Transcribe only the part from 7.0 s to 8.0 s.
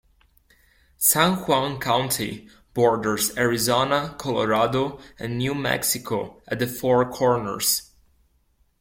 Corners.